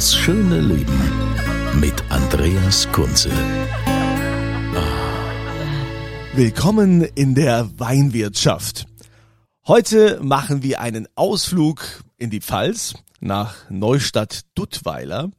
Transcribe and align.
Das 0.00 0.14
schöne 0.14 0.62
Leben 0.62 0.98
mit 1.78 1.92
Andreas 2.08 2.90
Kunze. 2.90 3.30
Willkommen 6.32 7.02
in 7.02 7.34
der 7.34 7.68
Weinwirtschaft. 7.78 8.86
Heute 9.66 10.18
machen 10.22 10.62
wir 10.62 10.80
einen 10.80 11.06
Ausflug 11.16 12.02
in 12.16 12.30
die 12.30 12.40
Pfalz 12.40 12.94
nach 13.20 13.68
Neustadt 13.68 14.46
Duttweiler. 14.54 15.32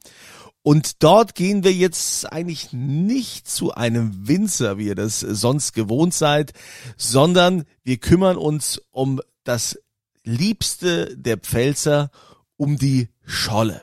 Und 0.62 1.02
dort 1.02 1.34
gehen 1.34 1.64
wir 1.64 1.72
jetzt 1.72 2.32
eigentlich 2.32 2.72
nicht 2.72 3.48
zu 3.48 3.74
einem 3.74 4.28
Winzer, 4.28 4.78
wie 4.78 4.86
ihr 4.86 4.94
das 4.94 5.18
sonst 5.18 5.72
gewohnt 5.72 6.14
seid, 6.14 6.52
sondern 6.96 7.64
wir 7.82 7.96
kümmern 7.96 8.36
uns 8.36 8.80
um 8.92 9.20
das 9.42 9.76
Liebste 10.22 11.16
der 11.16 11.38
Pfälzer, 11.38 12.12
um 12.56 12.76
die 12.76 13.08
Scholle. 13.24 13.82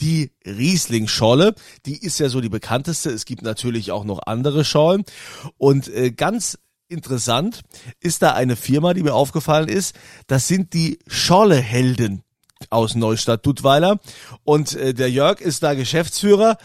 Die 0.00 0.32
Riesling-Scholle, 0.44 1.54
die 1.86 1.96
ist 1.96 2.18
ja 2.18 2.28
so 2.28 2.40
die 2.40 2.48
bekannteste. 2.48 3.10
Es 3.10 3.24
gibt 3.24 3.42
natürlich 3.42 3.92
auch 3.92 4.04
noch 4.04 4.20
andere 4.26 4.64
Schollen. 4.64 5.04
Und 5.56 5.88
äh, 5.88 6.10
ganz 6.10 6.58
interessant 6.88 7.62
ist 8.00 8.22
da 8.22 8.32
eine 8.32 8.56
Firma, 8.56 8.94
die 8.94 9.02
mir 9.02 9.14
aufgefallen 9.14 9.68
ist. 9.68 9.96
Das 10.26 10.48
sind 10.48 10.74
die 10.74 10.98
Scholle-Helden 11.06 12.22
aus 12.70 12.94
Neustadt 12.94 13.44
Duttweiler. 13.44 13.98
Und 14.44 14.74
äh, 14.74 14.94
der 14.94 15.10
Jörg 15.10 15.40
ist 15.40 15.62
da 15.62 15.74
Geschäftsführer. 15.74 16.58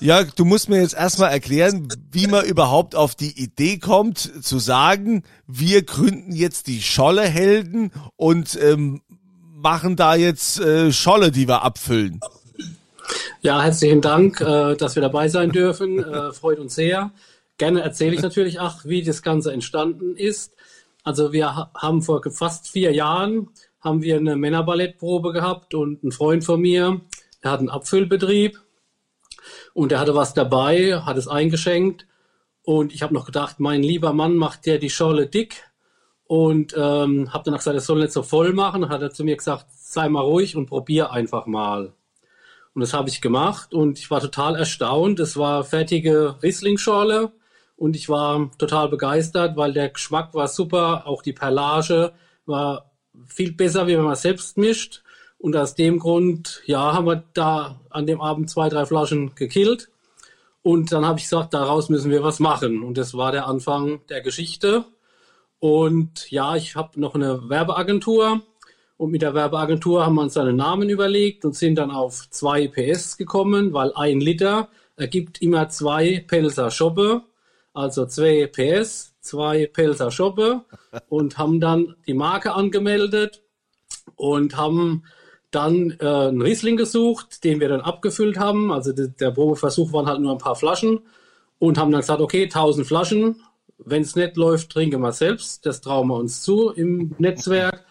Jörg, 0.00 0.32
du 0.34 0.44
musst 0.44 0.68
mir 0.68 0.80
jetzt 0.80 0.94
erstmal 0.94 1.30
erklären, 1.30 1.88
wie 2.10 2.26
man 2.26 2.44
überhaupt 2.44 2.94
auf 2.94 3.14
die 3.14 3.40
Idee 3.40 3.78
kommt, 3.78 4.18
zu 4.44 4.58
sagen, 4.58 5.22
wir 5.46 5.82
gründen 5.82 6.32
jetzt 6.32 6.66
die 6.66 6.82
Scholle-Helden 6.82 7.92
und 8.16 8.58
ähm, 8.60 9.02
machen 9.54 9.96
da 9.96 10.14
jetzt 10.14 10.60
äh, 10.60 10.92
Scholle, 10.92 11.30
die 11.30 11.48
wir 11.48 11.62
abfüllen. 11.62 12.20
Ja, 13.40 13.62
herzlichen 13.62 14.00
Dank, 14.00 14.40
äh, 14.40 14.76
dass 14.76 14.94
wir 14.94 15.02
dabei 15.02 15.28
sein 15.28 15.50
dürfen. 15.50 16.02
Äh, 16.02 16.32
freut 16.32 16.58
uns 16.58 16.74
sehr. 16.74 17.12
Gerne 17.58 17.82
erzähle 17.82 18.14
ich 18.14 18.22
natürlich 18.22 18.60
auch, 18.60 18.84
wie 18.84 19.02
das 19.02 19.22
Ganze 19.22 19.52
entstanden 19.52 20.16
ist. 20.16 20.54
Also 21.04 21.32
wir 21.32 21.54
ha 21.54 21.70
haben 21.76 22.02
vor 22.02 22.22
fast 22.30 22.68
vier 22.68 22.92
Jahren 22.92 23.50
haben 23.80 24.02
wir 24.02 24.16
eine 24.16 24.36
Männerballettprobe 24.36 25.32
gehabt 25.32 25.74
und 25.74 26.04
ein 26.04 26.12
Freund 26.12 26.44
von 26.44 26.60
mir, 26.60 27.00
der 27.42 27.50
hat 27.50 27.58
einen 27.58 27.68
Abfüllbetrieb 27.68 28.60
und 29.74 29.90
der 29.90 29.98
hatte 29.98 30.14
was 30.14 30.34
dabei, 30.34 31.00
hat 31.00 31.16
es 31.16 31.26
eingeschenkt 31.26 32.06
und 32.62 32.94
ich 32.94 33.02
habe 33.02 33.12
noch 33.12 33.26
gedacht, 33.26 33.58
mein 33.58 33.82
lieber 33.82 34.12
Mann 34.12 34.36
macht 34.36 34.66
der 34.66 34.78
die 34.78 34.90
Scholle 34.90 35.26
dick 35.26 35.64
und 36.32 36.74
ähm, 36.76 37.32
habe 37.32 37.44
danach 37.44 37.58
gesagt, 37.58 37.76
er 37.76 37.80
soll 37.80 38.00
nicht 38.00 38.12
so 38.12 38.22
voll 38.22 38.52
machen. 38.52 38.88
Hat 38.88 39.02
er 39.02 39.10
zu 39.10 39.24
mir 39.24 39.36
gesagt, 39.36 39.66
sei 39.70 40.08
mal 40.08 40.20
ruhig 40.20 40.56
und 40.56 40.66
probier 40.66 41.10
einfach 41.10 41.46
mal. 41.46 41.92
Und 42.74 42.80
das 42.80 42.94
habe 42.94 43.08
ich 43.08 43.20
gemacht 43.20 43.74
und 43.74 43.98
ich 43.98 44.10
war 44.10 44.20
total 44.20 44.56
erstaunt. 44.56 45.20
Es 45.20 45.36
war 45.36 45.64
fertige 45.64 46.36
Riesling-Schorle 46.42 47.32
und 47.76 47.96
ich 47.96 48.08
war 48.08 48.50
total 48.58 48.88
begeistert, 48.88 49.56
weil 49.56 49.72
der 49.72 49.90
Geschmack 49.90 50.34
war 50.34 50.48
super, 50.48 51.06
auch 51.06 51.22
die 51.22 51.32
Perlage 51.34 52.12
war 52.46 52.92
viel 53.26 53.52
besser, 53.52 53.86
wie 53.86 53.96
wenn 53.96 54.04
man 54.04 54.16
selbst 54.16 54.56
mischt. 54.56 55.02
Und 55.38 55.56
aus 55.56 55.74
dem 55.74 55.98
Grund, 55.98 56.62
ja, 56.66 56.92
haben 56.94 57.06
wir 57.06 57.24
da 57.34 57.80
an 57.90 58.06
dem 58.06 58.20
Abend 58.20 58.48
zwei, 58.48 58.68
drei 58.68 58.86
Flaschen 58.86 59.34
gekillt. 59.34 59.90
Und 60.62 60.92
dann 60.92 61.04
habe 61.04 61.18
ich 61.18 61.24
gesagt, 61.24 61.52
daraus 61.52 61.88
müssen 61.88 62.10
wir 62.10 62.22
was 62.22 62.38
machen. 62.38 62.84
Und 62.84 62.96
das 62.96 63.14
war 63.14 63.32
der 63.32 63.48
Anfang 63.48 64.06
der 64.08 64.20
Geschichte. 64.20 64.84
Und 65.58 66.30
ja, 66.30 66.54
ich 66.54 66.76
habe 66.76 67.00
noch 67.00 67.16
eine 67.16 67.48
Werbeagentur 67.48 68.42
und 69.02 69.10
mit 69.10 69.22
der 69.22 69.34
Werbeagentur 69.34 70.06
haben 70.06 70.14
wir 70.14 70.22
uns 70.22 70.36
einen 70.36 70.54
Namen 70.54 70.88
überlegt 70.88 71.44
und 71.44 71.56
sind 71.56 71.74
dann 71.74 71.90
auf 71.90 72.30
zwei 72.30 72.68
PS 72.68 73.16
gekommen, 73.16 73.72
weil 73.72 73.92
ein 73.96 74.20
Liter 74.20 74.68
ergibt 74.94 75.42
immer 75.42 75.68
zwei 75.70 76.24
Pelzer 76.24 76.70
Schoppe, 76.70 77.22
also 77.74 78.06
zwei 78.06 78.46
PS, 78.46 79.16
zwei 79.18 79.66
Pelzer 79.66 80.12
Schoppe 80.12 80.60
und 81.08 81.36
haben 81.36 81.58
dann 81.58 81.96
die 82.06 82.14
Marke 82.14 82.52
angemeldet 82.52 83.42
und 84.14 84.56
haben 84.56 85.02
dann 85.50 85.96
äh, 85.98 86.06
einen 86.06 86.40
Riesling 86.40 86.76
gesucht, 86.76 87.42
den 87.42 87.58
wir 87.58 87.68
dann 87.68 87.80
abgefüllt 87.80 88.38
haben. 88.38 88.70
Also 88.70 88.92
de, 88.92 89.08
der 89.08 89.32
Probeversuch 89.32 89.92
waren 89.92 90.06
halt 90.06 90.20
nur 90.20 90.30
ein 90.30 90.38
paar 90.38 90.54
Flaschen 90.54 91.00
und 91.58 91.76
haben 91.76 91.90
dann 91.90 92.02
gesagt, 92.02 92.20
okay, 92.20 92.44
1000 92.44 92.86
Flaschen. 92.86 93.42
Wenn 93.78 94.02
es 94.02 94.14
nicht 94.14 94.36
läuft, 94.36 94.70
trinken 94.70 95.00
wir 95.00 95.10
selbst. 95.10 95.66
Das 95.66 95.80
trauen 95.80 96.06
wir 96.06 96.18
uns 96.18 96.42
zu 96.42 96.70
im 96.70 97.16
Netzwerk. 97.18 97.84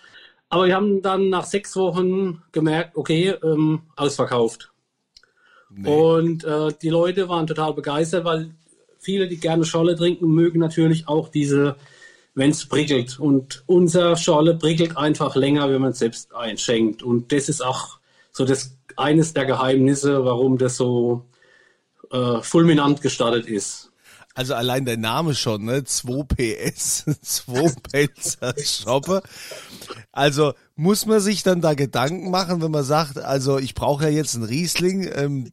Aber 0.51 0.66
wir 0.67 0.75
haben 0.75 1.01
dann 1.01 1.29
nach 1.29 1.45
sechs 1.45 1.75
Wochen 1.78 2.44
gemerkt, 2.51 2.97
okay, 2.97 3.34
ähm, 3.41 3.84
ausverkauft. 3.95 4.69
Nee. 5.69 5.89
Und 5.89 6.44
äh, 6.44 6.73
die 6.81 6.89
Leute 6.89 7.29
waren 7.29 7.47
total 7.47 7.73
begeistert, 7.73 8.25
weil 8.25 8.53
viele, 9.00 9.29
die 9.29 9.40
gerne 9.40 9.63
Scholle 9.63 9.95
trinken, 9.95 10.28
mögen 10.28 10.59
natürlich 10.59 11.07
auch 11.07 11.29
diese, 11.29 11.78
wenn 12.35 12.51
es 12.51 12.67
prickelt. 12.67 13.17
Und 13.17 13.63
unser 13.66 14.17
Scholle 14.17 14.56
prickelt 14.56 14.97
einfach 14.97 15.38
länger, 15.38 15.69
wenn 15.72 15.79
man 15.79 15.91
es 15.91 16.00
selbst 16.00 16.35
einschenkt. 16.35 17.01
Und 17.01 17.31
das 17.31 17.47
ist 17.47 17.63
auch 17.63 18.00
so 18.34 18.44
das 18.44 18.78
eines 18.97 19.34
der 19.34 19.45
Geheimnisse, 19.45 20.25
warum 20.25 20.57
das 20.57 20.75
so 20.75 21.23
äh, 22.11 22.41
fulminant 22.41 23.01
gestartet 23.01 23.47
ist. 23.47 23.91
Also 24.33 24.55
allein 24.55 24.85
der 24.85 24.97
Name 24.97 25.35
schon, 25.35 25.65
ne? 25.65 25.83
2 25.83 26.23
PS, 26.23 27.05
2 27.21 27.73
Pelzer 27.91 28.53
Shoppe. 28.63 29.21
Also 30.11 30.53
muss 30.75 31.05
man 31.05 31.19
sich 31.19 31.43
dann 31.43 31.61
da 31.61 31.73
Gedanken 31.73 32.31
machen, 32.31 32.61
wenn 32.61 32.71
man 32.71 32.83
sagt, 32.83 33.17
also 33.17 33.59
ich 33.59 33.75
brauche 33.75 34.05
ja 34.05 34.09
jetzt 34.09 34.35
einen 34.35 34.45
Riesling, 34.45 35.09
ähm, 35.13 35.51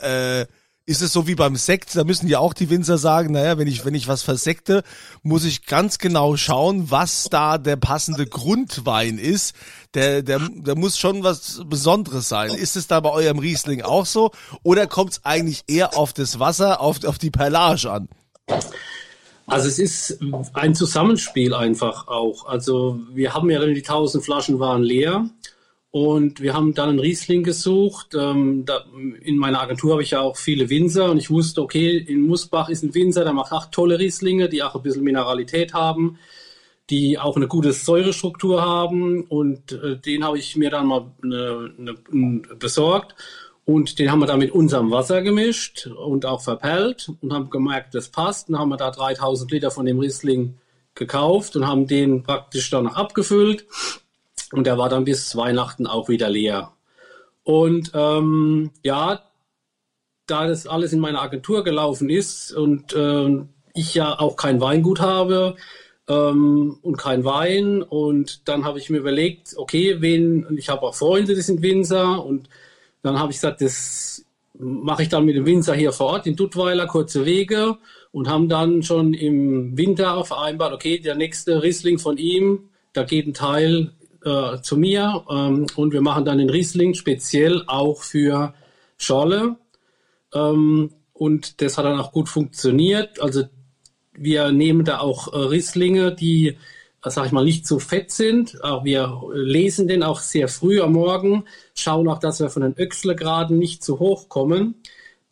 äh, 0.00 0.46
ist 0.86 1.02
es 1.02 1.12
so 1.12 1.28
wie 1.28 1.36
beim 1.36 1.54
Sekt, 1.54 1.94
da 1.94 2.02
müssen 2.02 2.26
ja 2.26 2.40
auch 2.40 2.52
die 2.52 2.68
Winzer 2.68 2.98
sagen, 2.98 3.32
naja, 3.32 3.58
wenn 3.58 3.68
ich, 3.68 3.84
wenn 3.84 3.94
ich 3.94 4.08
was 4.08 4.22
versekte, 4.22 4.82
muss 5.22 5.44
ich 5.44 5.66
ganz 5.66 5.98
genau 5.98 6.36
schauen, 6.36 6.90
was 6.90 7.28
da 7.30 7.58
der 7.58 7.76
passende 7.76 8.26
Grundwein 8.26 9.18
ist. 9.18 9.54
Der, 9.94 10.22
der, 10.22 10.40
der 10.52 10.76
muss 10.76 10.98
schon 10.98 11.24
was 11.24 11.62
Besonderes 11.66 12.28
sein. 12.28 12.50
Ist 12.50 12.76
es 12.76 12.86
da 12.86 13.00
bei 13.00 13.10
eurem 13.10 13.40
Riesling 13.40 13.82
auch 13.82 14.06
so? 14.06 14.30
Oder 14.62 14.86
kommt 14.86 15.12
es 15.12 15.24
eigentlich 15.24 15.64
eher 15.66 15.96
auf 15.98 16.12
das 16.12 16.38
Wasser, 16.38 16.80
auf, 16.80 17.04
auf 17.04 17.18
die 17.18 17.30
Perlage 17.30 17.90
an? 17.90 18.08
Also 19.46 19.66
es 19.66 19.80
ist 19.80 20.20
ein 20.54 20.76
Zusammenspiel 20.76 21.54
einfach 21.54 22.06
auch. 22.06 22.46
Also 22.46 23.00
wir 23.12 23.34
haben 23.34 23.50
ja 23.50 23.64
die 23.64 23.80
1000 23.80 24.24
Flaschen 24.24 24.60
waren 24.60 24.84
leer 24.84 25.28
und 25.90 26.40
wir 26.40 26.54
haben 26.54 26.72
dann 26.74 26.90
einen 26.90 27.00
Riesling 27.00 27.42
gesucht. 27.42 28.14
Ähm, 28.14 28.64
da, 28.64 28.84
in 29.22 29.36
meiner 29.36 29.60
Agentur 29.60 29.92
habe 29.92 30.04
ich 30.04 30.12
ja 30.12 30.20
auch 30.20 30.36
viele 30.36 30.70
Winzer 30.70 31.10
und 31.10 31.18
ich 31.18 31.30
wusste, 31.30 31.62
okay, 31.62 31.96
in 31.96 32.28
Musbach 32.28 32.68
ist 32.68 32.84
ein 32.84 32.94
Winzer, 32.94 33.24
der 33.24 33.32
macht 33.32 33.50
auch 33.50 33.66
tolle 33.66 33.98
Rieslinge, 33.98 34.48
die 34.48 34.62
auch 34.62 34.76
ein 34.76 34.82
bisschen 34.82 35.02
Mineralität 35.02 35.74
haben, 35.74 36.18
die 36.90 37.18
auch 37.18 37.36
eine 37.36 37.46
gute 37.46 37.72
Säurestruktur 37.72 38.60
haben 38.60 39.24
und 39.24 39.72
äh, 39.72 39.96
den 39.96 40.24
habe 40.24 40.38
ich 40.38 40.56
mir 40.56 40.70
dann 40.70 40.86
mal 40.86 41.10
eine, 41.22 41.72
eine, 41.78 41.94
besorgt 42.58 43.14
und 43.64 43.98
den 43.98 44.10
haben 44.10 44.18
wir 44.18 44.26
dann 44.26 44.40
mit 44.40 44.50
unserem 44.50 44.90
Wasser 44.90 45.22
gemischt 45.22 45.86
und 45.86 46.26
auch 46.26 46.42
verperlt 46.42 47.12
und 47.20 47.32
haben 47.32 47.50
gemerkt, 47.50 47.94
das 47.94 48.08
passt. 48.08 48.48
Dann 48.48 48.58
haben 48.58 48.70
wir 48.70 48.76
da 48.76 48.90
3000 48.90 49.50
Liter 49.52 49.70
von 49.70 49.86
dem 49.86 50.00
Riesling 50.00 50.58
gekauft 50.94 51.54
und 51.54 51.66
haben 51.66 51.86
den 51.86 52.24
praktisch 52.24 52.68
dann 52.70 52.88
abgefüllt 52.88 53.66
und 54.52 54.66
der 54.66 54.76
war 54.76 54.88
dann 54.88 55.04
bis 55.04 55.36
Weihnachten 55.36 55.86
auch 55.86 56.08
wieder 56.08 56.28
leer. 56.28 56.72
Und 57.44 57.92
ähm, 57.94 58.72
ja, 58.82 59.22
da 60.26 60.46
das 60.46 60.66
alles 60.66 60.92
in 60.92 61.00
meiner 61.00 61.22
Agentur 61.22 61.62
gelaufen 61.62 62.10
ist 62.10 62.52
und 62.52 62.92
äh, 62.94 63.44
ich 63.74 63.94
ja 63.94 64.18
auch 64.18 64.36
kein 64.36 64.60
Weingut 64.60 65.00
habe 65.00 65.56
ähm, 66.08 66.78
und 66.82 66.96
kein 66.96 67.24
Wein 67.24 67.82
und 67.82 68.48
dann 68.48 68.64
habe 68.64 68.78
ich 68.78 68.90
mir 68.90 68.98
überlegt, 68.98 69.54
okay, 69.56 69.96
wen, 70.00 70.46
ich 70.56 70.68
habe 70.68 70.82
auch 70.82 70.94
Freunde, 70.94 71.34
die 71.34 71.42
sind 71.42 71.62
Winzer 71.62 72.24
und 72.24 72.48
Dann 73.02 73.18
habe 73.18 73.32
ich 73.32 73.38
gesagt, 73.38 73.62
das 73.62 74.24
mache 74.58 75.02
ich 75.04 75.08
dann 75.08 75.24
mit 75.24 75.36
dem 75.36 75.46
Winzer 75.46 75.74
hier 75.74 75.92
vor 75.92 76.08
Ort 76.08 76.26
in 76.26 76.36
Duttweiler, 76.36 76.86
kurze 76.86 77.24
Wege 77.24 77.78
und 78.12 78.28
haben 78.28 78.48
dann 78.48 78.82
schon 78.82 79.14
im 79.14 79.76
Winter 79.78 80.24
vereinbart, 80.24 80.72
okay, 80.74 80.98
der 80.98 81.14
nächste 81.14 81.62
Riesling 81.62 81.98
von 81.98 82.18
ihm, 82.18 82.70
da 82.92 83.04
geht 83.04 83.26
ein 83.26 83.34
Teil 83.34 83.92
äh, 84.24 84.60
zu 84.60 84.76
mir 84.76 85.24
ähm, 85.30 85.66
und 85.76 85.92
wir 85.92 86.02
machen 86.02 86.24
dann 86.24 86.38
den 86.38 86.50
Riesling 86.50 86.94
speziell 86.94 87.64
auch 87.66 88.02
für 88.02 88.52
Schorle. 88.98 89.56
Ähm, 90.34 90.90
und 91.12 91.60
das 91.60 91.78
hat 91.78 91.84
dann 91.84 92.00
auch 92.00 92.12
gut 92.12 92.28
funktioniert. 92.28 93.20
Also 93.20 93.44
wir 94.12 94.52
nehmen 94.52 94.84
da 94.84 95.00
auch 95.00 95.32
äh, 95.32 95.36
Rieslinge, 95.36 96.14
die, 96.14 96.58
äh, 97.04 97.10
sag 97.10 97.26
ich 97.26 97.32
mal, 97.32 97.44
nicht 97.44 97.66
zu 97.66 97.78
fett 97.78 98.10
sind. 98.10 98.62
Auch 98.62 98.84
wir 98.84 99.22
lesen 99.32 99.88
den 99.88 100.02
auch 100.02 100.20
sehr 100.20 100.48
früh 100.48 100.80
am 100.80 100.92
Morgen, 100.92 101.44
schauen 101.74 102.08
auch, 102.08 102.18
dass 102.18 102.40
wir 102.40 102.50
von 102.50 102.62
den 102.62 102.76
Öchslegraden 102.76 103.58
nicht 103.58 103.82
zu 103.82 103.98
hoch 103.98 104.28
kommen. 104.28 104.76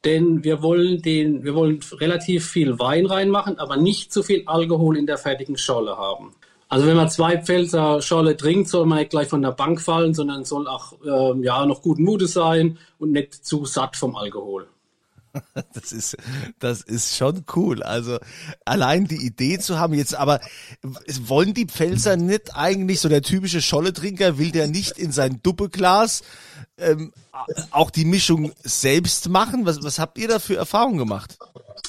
Denn 0.05 0.45
wir 0.45 0.63
wollen 0.63 1.03
den, 1.03 1.43
wir 1.43 1.55
wollen 1.55 1.81
relativ 1.93 2.47
viel 2.47 2.79
Wein 2.79 3.07
reinmachen, 3.07 3.59
aber 3.59 3.77
nicht 3.77 4.13
zu 4.13 4.23
viel 4.23 4.45
Alkohol 4.47 4.97
in 4.97 5.07
der 5.07 5.19
fertigen 5.19 5.59
Scholle 5.59 5.97
haben. 5.97 6.35
Also 6.69 6.87
wenn 6.87 6.97
man 6.97 7.09
zwei 7.09 7.39
Pfälzer 7.39 8.03
Scholle 8.03 8.37
trinkt, 8.37 8.69
soll 8.69 8.87
man 8.87 8.99
nicht 8.99 9.11
gleich 9.11 9.29
von 9.29 9.43
der 9.43 9.53
Bank 9.53 9.81
fallen, 9.81 10.15
sondern 10.15 10.45
soll 10.45 10.69
auch 10.69 10.93
äh, 11.05 11.41
ja 11.43 11.65
noch 11.67 11.83
guten 11.83 12.05
Mutes 12.05 12.35
sein 12.35 12.79
und 12.99 13.13
nicht 13.13 13.35
zu 13.35 13.65
satt 13.65 13.97
vom 13.97 14.15
Alkohol. 14.15 14.69
Das 15.75 15.93
ist, 15.93 16.17
das 16.59 16.83
ist 16.83 17.17
schon 17.17 17.45
cool. 17.55 17.83
Also 17.83 18.19
allein 18.65 19.07
die 19.07 19.25
Idee 19.25 19.59
zu 19.59 19.79
haben 19.79 19.95
jetzt, 19.95 20.15
aber 20.15 20.41
wollen 21.21 21.55
die 21.55 21.67
Pfälzer 21.67 22.17
nicht 22.17 22.57
eigentlich 22.57 23.01
so 23.01 23.09
der 23.09 23.23
typische 23.23 23.63
Scholle-Trinker, 23.63 24.39
will 24.39 24.51
der 24.51 24.67
nicht 24.67 24.99
in 24.99 25.13
sein 25.13 25.41
Duppeglas 25.43 26.23
ähm, 26.79 27.13
auch 27.71 27.91
die 27.91 28.05
Mischung 28.05 28.53
selbst 28.63 29.29
machen? 29.29 29.67
Was, 29.67 29.83
was 29.83 29.99
habt 29.99 30.19
ihr 30.19 30.29
da 30.29 30.39
für 30.39 30.57
Erfahrungen 30.57 30.99
gemacht? 30.99 31.39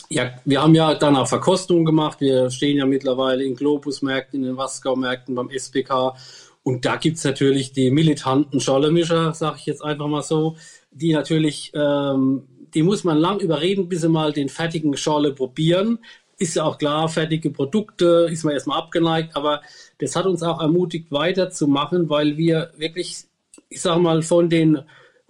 Ja, 0.10 0.32
wir 0.46 0.62
haben 0.62 0.76
ja 0.76 0.96
dann 0.96 1.16
auch 1.16 1.28
Verkostungen 1.28 1.86
gemacht. 1.86 2.20
Wir 2.22 2.50
stehen 2.50 2.78
ja 2.78 2.86
mittlerweile 2.86 3.44
in 3.44 3.56
Globusmärkten, 3.56 4.42
in 4.42 4.46
den 4.48 4.58
Wasgau-Märkten, 4.58 5.36
beim 5.36 5.50
SPK. 5.50 6.16
Und 6.64 6.86
da 6.86 6.98
gibt's 6.98 7.24
natürlich 7.24 7.74
die 7.74 7.92
militanten 7.92 8.60
Schollemischer, 8.60 9.34
sage 9.34 9.58
ich 9.60 9.66
jetzt 9.66 9.84
einfach 9.84 10.08
mal 10.08 10.22
so, 10.22 10.58
die 10.92 11.14
natürlich 11.14 11.72
ähm, 11.74 12.48
die 12.74 12.84
muss 12.84 13.04
man 13.04 13.18
lang 13.18 13.40
überreden, 13.40 13.90
bis 13.90 14.02
sie 14.02 14.10
mal 14.10 14.34
den 14.34 14.50
fertigen 14.50 14.96
Schorle 14.98 15.34
probieren. 15.34 16.00
Ist 16.38 16.56
ja 16.56 16.64
auch 16.64 16.78
klar, 16.78 17.10
fertige 17.10 17.52
Produkte 17.52 18.28
ist 18.32 18.44
man 18.44 18.54
erstmal 18.54 18.80
abgeneigt, 18.80 19.36
aber 19.36 19.62
das 20.00 20.16
hat 20.16 20.26
uns 20.26 20.42
auch 20.42 20.62
ermutigt, 20.62 21.12
weiterzumachen, 21.12 22.10
weil 22.10 22.38
wir 22.38 22.72
wirklich, 22.78 23.26
ich 23.68 23.82
sag 23.82 24.00
mal, 24.00 24.22
von 24.22 24.50
den 24.50 24.80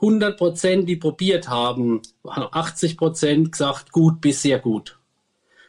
100 0.02 0.38
Prozent, 0.38 0.88
die 0.88 0.96
probiert 0.96 1.50
haben, 1.50 2.02
haben 2.26 2.48
80 2.52 2.98
Prozent 2.98 3.52
gesagt, 3.52 3.92
gut 3.92 4.22
bis 4.22 4.42
sehr 4.42 4.60
gut. 4.60 4.98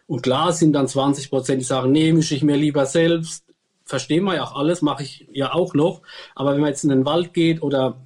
Und 0.07 0.23
klar 0.23 0.53
sind 0.53 0.73
dann 0.73 0.89
20 0.89 1.31
Prozent, 1.31 1.61
die 1.61 1.65
sagen, 1.65 1.93
nee, 1.93 2.13
mische 2.13 2.35
ich 2.35 2.43
mir 2.43 2.57
lieber 2.57 2.85
selbst. 2.87 3.45
Verstehen 3.85 4.25
wir 4.25 4.35
ja 4.35 4.45
auch 4.45 4.57
alles, 4.57 4.83
mache 4.83 5.03
ich 5.03 5.27
ja 5.33 5.53
auch 5.53 5.75
noch. 5.75 6.03
Aber 6.35 6.53
wenn 6.53 6.61
man 6.61 6.71
jetzt 6.71 6.85
in 6.85 6.91
den 6.91 7.07
Wald 7.07 7.33
geht 7.33 7.63
oder 7.63 7.97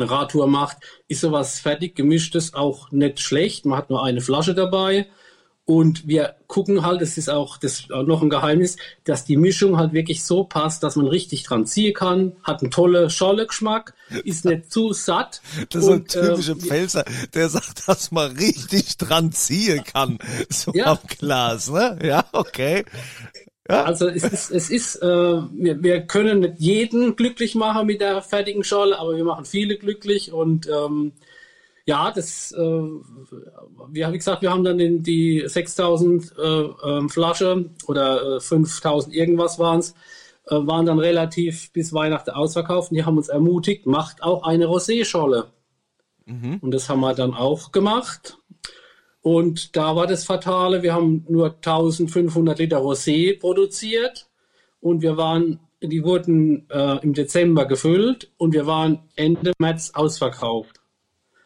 eine 0.00 0.10
Radtour 0.10 0.46
macht, 0.46 0.78
ist 1.08 1.20
sowas 1.20 1.58
fertig 1.58 1.94
gemischtes 1.94 2.54
auch 2.54 2.90
nicht 2.90 3.20
schlecht. 3.20 3.66
Man 3.66 3.78
hat 3.78 3.90
nur 3.90 4.02
eine 4.04 4.20
Flasche 4.20 4.54
dabei. 4.54 5.06
Und 5.68 6.08
wir 6.08 6.36
gucken 6.46 6.82
halt, 6.82 7.02
das 7.02 7.18
ist 7.18 7.28
auch 7.28 7.58
das 7.58 7.90
auch 7.90 8.04
noch 8.04 8.22
ein 8.22 8.30
Geheimnis, 8.30 8.78
dass 9.04 9.26
die 9.26 9.36
Mischung 9.36 9.76
halt 9.76 9.92
wirklich 9.92 10.24
so 10.24 10.44
passt, 10.44 10.82
dass 10.82 10.96
man 10.96 11.06
richtig 11.06 11.42
dran 11.42 11.66
ziehen 11.66 11.92
kann, 11.92 12.32
hat 12.42 12.62
einen 12.62 12.70
tollen 12.70 13.10
Scholle-Geschmack, 13.10 13.92
ist 14.24 14.46
nicht 14.46 14.72
zu 14.72 14.94
satt. 14.94 15.42
Das 15.68 15.82
ist 15.82 15.90
und, 15.90 16.16
ein 16.16 16.24
typischer 16.24 16.52
äh, 16.52 16.60
Pfälzer, 16.60 17.04
der 17.34 17.50
sagt, 17.50 17.86
dass 17.86 18.10
man 18.10 18.32
richtig 18.32 18.96
dran 18.96 19.30
ziehen 19.30 19.84
kann. 19.84 20.18
So 20.48 20.72
ja. 20.72 20.86
am 20.86 20.98
Glas, 21.06 21.70
ne? 21.70 21.98
Ja, 22.02 22.24
okay. 22.32 22.86
Ja. 23.68 23.84
Also 23.84 24.08
es 24.08 24.24
ist, 24.24 24.50
es 24.50 24.70
ist 24.70 24.96
äh, 24.96 25.06
wir, 25.06 25.82
wir 25.82 26.00
können 26.02 26.40
nicht 26.40 26.54
jeden 26.58 27.16
glücklich 27.16 27.54
machen 27.54 27.86
mit 27.86 28.00
der 28.00 28.22
fertigen 28.22 28.64
Schorle, 28.64 28.98
aber 28.98 29.16
wir 29.16 29.24
machen 29.24 29.44
viele 29.44 29.76
glücklich 29.76 30.32
und 30.32 30.66
ähm, 30.68 31.12
ja, 31.84 32.10
das, 32.10 32.52
äh, 32.52 32.58
wie 32.58 34.04
habe 34.04 34.14
ich 34.14 34.20
gesagt, 34.20 34.42
wir 34.42 34.50
haben 34.50 34.64
dann 34.64 34.78
den, 34.78 35.02
die 35.02 35.42
6000 35.46 36.34
äh, 36.38 36.42
äh, 36.42 37.08
Flasche 37.08 37.70
oder 37.86 38.36
äh, 38.36 38.40
5000 38.40 39.14
irgendwas 39.14 39.58
waren 39.58 39.80
es, 39.80 39.94
äh, 40.46 40.56
waren 40.56 40.86
dann 40.86 40.98
relativ 40.98 41.72
bis 41.72 41.92
Weihnachten 41.92 42.30
ausverkauft 42.30 42.90
und 42.90 42.96
die 42.96 43.04
haben 43.04 43.16
uns 43.16 43.28
ermutigt, 43.28 43.86
macht 43.86 44.22
auch 44.22 44.42
eine 44.44 44.66
Rosé-Scholle. 44.66 45.46
Mhm. 46.26 46.58
Und 46.60 46.72
das 46.72 46.88
haben 46.88 47.00
wir 47.00 47.14
dann 47.14 47.34
auch 47.34 47.72
gemacht. 47.72 48.37
Und 49.22 49.76
da 49.76 49.96
war 49.96 50.06
das 50.06 50.24
Fatale, 50.24 50.82
wir 50.82 50.94
haben 50.94 51.24
nur 51.28 51.56
1500 51.56 52.58
Liter 52.58 52.78
Rosé 52.78 53.38
produziert 53.38 54.28
und 54.80 55.02
wir 55.02 55.16
waren, 55.16 55.60
die 55.82 56.04
wurden 56.04 56.68
äh, 56.70 56.98
im 57.02 57.14
Dezember 57.14 57.66
gefüllt 57.66 58.30
und 58.36 58.54
wir 58.54 58.66
waren 58.66 59.00
Ende 59.16 59.52
März 59.58 59.90
ausverkauft. 59.94 60.80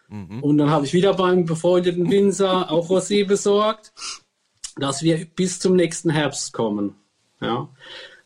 Mhm. 0.09 0.43
Und 0.43 0.59
dann 0.59 0.71
habe 0.71 0.85
ich 0.85 0.93
wieder 0.93 1.15
beim 1.15 1.47
befreundeten 1.47 2.11
Winzer 2.11 2.71
auch 2.71 2.91
Rosé 2.91 3.27
besorgt, 3.27 3.93
dass 4.77 5.03
wir 5.03 5.25
bis 5.35 5.59
zum 5.59 5.75
nächsten 5.75 6.11
Herbst 6.11 6.53
kommen. 6.53 6.95
Ja. 7.41 7.69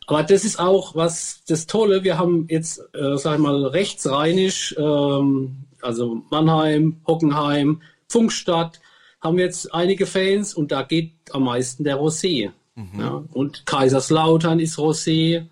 Aber 0.07 0.23
das 0.23 0.45
ist 0.45 0.59
auch 0.59 0.95
was 0.95 1.43
das 1.49 1.67
Tolle. 1.67 2.05
Wir 2.05 2.19
haben 2.19 2.47
jetzt, 2.49 2.79
äh, 2.95 3.17
sag 3.17 3.35
ich 3.37 3.41
mal, 3.41 3.67
rechtsrheinisch, 3.67 4.75
ähm, 4.79 5.65
also 5.81 6.23
Mannheim, 6.31 7.01
Hockenheim, 7.07 7.83
Funkstadt, 8.09 8.81
haben 9.21 9.39
jetzt 9.39 9.75
einige 9.75 10.07
Fans 10.07 10.55
und 10.55 10.73
da 10.73 10.83
geht 10.83 11.15
am 11.33 11.45
meisten 11.45 11.85
der 11.85 11.99
Rosé. 11.99 12.53
Mhm. 12.75 13.01
Ja, 13.01 13.25
und 13.33 13.67
Kaiserslautern 13.67 14.61
ist 14.61 14.79
Rosé. 14.79 15.47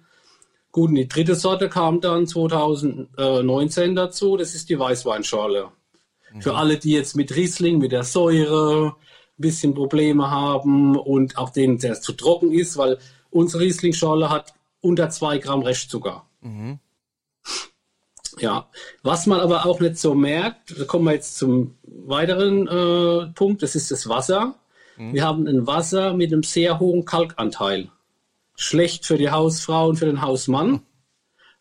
Gut, 0.70 0.90
und 0.90 0.96
die 0.96 1.08
dritte 1.08 1.34
Sorte 1.34 1.68
kam 1.68 2.00
dann 2.00 2.26
2019 2.26 3.94
dazu, 3.94 4.36
das 4.36 4.54
ist 4.54 4.68
die 4.68 4.78
Weißweinschorle. 4.78 5.68
Mhm. 6.32 6.42
Für 6.42 6.56
alle, 6.56 6.78
die 6.78 6.92
jetzt 6.92 7.16
mit 7.16 7.34
Riesling, 7.34 7.78
mit 7.78 7.92
der 7.92 8.04
Säure 8.04 8.88
ein 8.88 8.92
bisschen 9.40 9.74
Probleme 9.74 10.30
haben 10.30 10.96
und 10.96 11.38
auch 11.38 11.50
denen, 11.50 11.78
der 11.78 12.00
zu 12.00 12.12
trocken 12.12 12.52
ist, 12.52 12.76
weil 12.76 12.98
unsere 13.30 13.64
Riesling-Schorle 13.64 14.30
hat 14.30 14.54
unter 14.80 15.10
zwei 15.10 15.38
Gramm 15.38 15.62
Restzucker. 15.62 16.24
Mhm. 16.40 16.78
Ja, 18.44 18.68
was 19.02 19.24
man 19.24 19.40
aber 19.40 19.64
auch 19.64 19.80
nicht 19.80 19.96
so 19.96 20.14
merkt, 20.14 20.78
da 20.78 20.84
kommen 20.84 21.06
wir 21.06 21.14
jetzt 21.14 21.38
zum 21.38 21.78
weiteren 21.86 22.68
äh, 22.68 23.32
Punkt, 23.32 23.62
das 23.62 23.74
ist 23.74 23.90
das 23.90 24.06
Wasser. 24.06 24.54
Mhm. 24.98 25.14
Wir 25.14 25.24
haben 25.24 25.46
ein 25.46 25.66
Wasser 25.66 26.12
mit 26.12 26.30
einem 26.30 26.42
sehr 26.42 26.78
hohen 26.78 27.06
Kalkanteil. 27.06 27.88
Schlecht 28.54 29.06
für 29.06 29.16
die 29.16 29.30
Hausfrau 29.30 29.88
und 29.88 29.96
für 29.96 30.04
den 30.04 30.20
Hausmann, 30.20 30.72
mhm. 30.72 30.80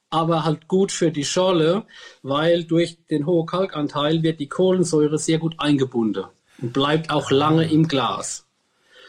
aber 0.10 0.44
halt 0.44 0.68
gut 0.68 0.92
für 0.92 1.10
die 1.10 1.24
Scholle, 1.24 1.86
weil 2.22 2.66
durch 2.66 2.98
den 3.10 3.26
hohen 3.26 3.46
Kalkanteil 3.46 4.22
wird 4.22 4.42
die 4.42 4.50
Kohlensäure 4.50 5.18
sehr 5.18 5.38
gut 5.38 5.56
eingebunden 5.60 6.26
und 6.62 6.74
bleibt 6.74 7.12
auch 7.12 7.32
lange 7.32 7.72
im 7.72 7.88
Glas. 7.88 8.46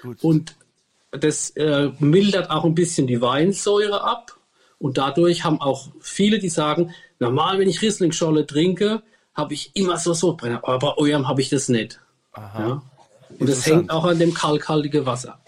Gut. 0.03 0.23
Und 0.23 0.57
das 1.11 1.51
äh, 1.57 1.91
mildert 1.99 2.51
auch 2.51 2.65
ein 2.65 2.77
bisschen 2.77 3.09
die 3.09 3.21
Weinsäure 3.21 4.05
ab. 4.05 4.39
Und 4.79 4.99
dadurch 4.99 5.45
haben 5.45 5.61
auch 5.61 5.89
viele, 6.01 6.39
die 6.39 6.51
sagen, 6.51 6.95
Normal, 7.25 7.59
wenn 7.59 7.69
ich 7.69 7.83
Riesling-Scholle 7.83 8.47
trinke, 8.47 9.03
habe 9.35 9.55
ich 9.55 9.71
immer 9.75 9.99
so 9.99 10.15
Sodbrenner, 10.15 10.61
aber 10.63 10.79
bei 10.79 10.97
eurem 10.97 11.29
habe 11.29 11.41
ich 11.41 11.49
das 11.49 11.69
nicht. 11.69 12.01
Ja? 12.37 12.83
Und 13.39 13.49
das 13.49 13.67
hängt 13.67 13.91
auch 13.91 14.05
an 14.05 14.19
dem 14.19 14.33
kalkhaltigen 14.33 15.07
Wasser. 15.07 15.39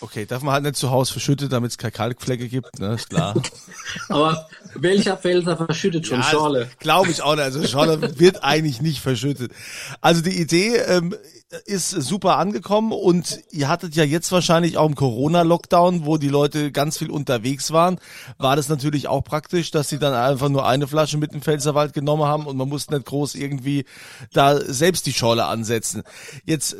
Okay, 0.00 0.26
darf 0.26 0.42
man 0.42 0.52
halt 0.52 0.64
nicht 0.64 0.76
zu 0.76 0.90
Hause 0.90 1.12
verschütten, 1.12 1.48
damit 1.48 1.70
es 1.70 1.78
keine 1.78 1.90
Kalkflecke 1.90 2.48
gibt, 2.48 2.78
ne, 2.78 2.94
ist 2.94 3.08
klar. 3.08 3.34
Aber 4.10 4.46
welcher 4.74 5.16
Felser 5.16 5.56
verschüttet 5.56 6.06
schon 6.06 6.20
ja, 6.20 6.26
Schorle? 6.26 6.70
Glaube 6.80 7.10
ich 7.10 7.22
auch 7.22 7.34
nicht. 7.34 7.44
Also 7.44 7.66
Schorle 7.66 8.18
wird 8.18 8.44
eigentlich 8.44 8.82
nicht 8.82 9.00
verschüttet. 9.00 9.52
Also 10.02 10.20
die 10.20 10.38
Idee 10.38 10.76
ähm, 10.76 11.14
ist 11.64 11.90
super 11.90 12.38
angekommen 12.38 12.90
und 12.92 13.40
ihr 13.52 13.68
hattet 13.68 13.94
ja 13.94 14.02
jetzt 14.02 14.32
wahrscheinlich 14.32 14.78
auch 14.78 14.88
im 14.88 14.96
Corona-Lockdown, 14.96 16.04
wo 16.04 16.16
die 16.16 16.28
Leute 16.28 16.72
ganz 16.72 16.98
viel 16.98 17.10
unterwegs 17.10 17.70
waren, 17.70 18.00
war 18.36 18.56
das 18.56 18.68
natürlich 18.68 19.06
auch 19.06 19.22
praktisch, 19.22 19.70
dass 19.70 19.88
sie 19.88 19.98
dann 19.98 20.12
einfach 20.12 20.48
nur 20.48 20.66
eine 20.66 20.88
Flasche 20.88 21.18
mit 21.18 21.32
dem 21.32 21.42
Pfälzerwald 21.42 21.92
genommen 21.92 22.24
haben 22.24 22.46
und 22.46 22.56
man 22.56 22.68
musste 22.68 22.94
nicht 22.94 23.06
groß 23.06 23.36
irgendwie 23.36 23.84
da 24.32 24.58
selbst 24.58 25.06
die 25.06 25.12
Schorle 25.12 25.46
ansetzen. 25.46 26.02
Jetzt 26.44 26.76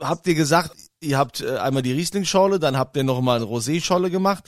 habt 0.00 0.26
ihr 0.26 0.34
gesagt, 0.34 0.72
ihr 1.00 1.18
habt 1.18 1.40
äh, 1.40 1.56
einmal 1.56 1.82
die 1.82 1.92
Riesling-Schorle, 1.92 2.58
dann 2.58 2.76
habt 2.76 2.96
ihr 2.96 3.04
noch 3.04 3.20
mal 3.20 3.36
eine 3.36 3.44
Rosé-Schorle 3.44 4.10
gemacht. 4.10 4.44